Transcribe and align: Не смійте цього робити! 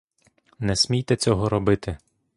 Не 0.59 0.75
смійте 0.75 1.15
цього 1.15 1.49
робити! 1.49 1.97